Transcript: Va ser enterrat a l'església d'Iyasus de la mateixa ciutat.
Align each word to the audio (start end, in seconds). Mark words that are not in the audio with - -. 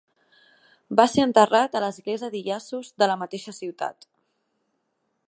Va 0.99 1.05
ser 1.15 1.25
enterrat 1.25 1.77
a 1.79 1.83
l'església 1.85 2.31
d'Iyasus 2.37 2.91
de 3.03 3.11
la 3.13 3.19
mateixa 3.25 3.57
ciutat. 3.61 4.11